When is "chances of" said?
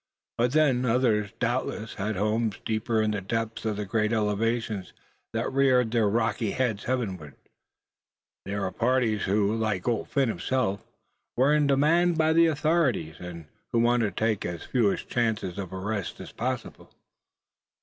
14.97-15.71